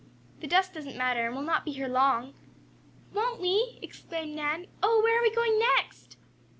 [0.39, 2.33] The dust doesn't matter, and we'll not be here long."
[3.13, 4.65] "Won't we?" exclaimed Nan.
[4.81, 6.17] "Oh, where are we going next?"